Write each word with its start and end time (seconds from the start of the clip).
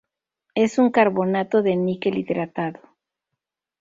Es 0.55 0.79
un 0.79 0.89
carbonato 0.89 1.61
de 1.61 1.75
níquel 1.75 2.17
hidratado. 2.17 2.79